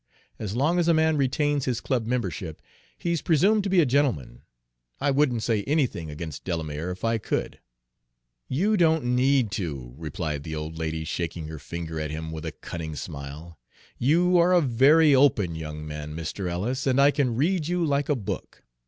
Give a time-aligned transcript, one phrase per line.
[0.39, 2.59] As long as a man retains his club membership,
[2.97, 4.41] he's presumed to be a gentleman.
[4.99, 7.59] I wouldn't say anything against Delamere if I could."
[8.47, 12.51] "You don't need to," replied the old lady, shaking her finger at him with a
[12.51, 13.59] cunning smile.
[13.99, 16.49] "You are a very open young man, Mr.
[16.49, 18.63] Ellis, and I can read you like a book.